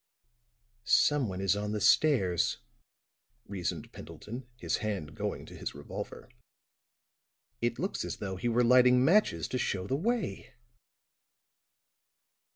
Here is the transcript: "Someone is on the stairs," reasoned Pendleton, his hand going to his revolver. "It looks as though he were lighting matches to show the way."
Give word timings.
"Someone 0.83 1.39
is 1.41 1.55
on 1.55 1.73
the 1.73 1.79
stairs," 1.79 2.57
reasoned 3.47 3.91
Pendleton, 3.93 4.47
his 4.57 4.77
hand 4.77 5.13
going 5.13 5.45
to 5.45 5.55
his 5.55 5.75
revolver. 5.75 6.27
"It 7.61 7.77
looks 7.77 8.03
as 8.03 8.17
though 8.17 8.35
he 8.37 8.49
were 8.49 8.63
lighting 8.63 9.05
matches 9.05 9.47
to 9.49 9.59
show 9.59 9.85
the 9.85 9.95
way." 9.95 10.55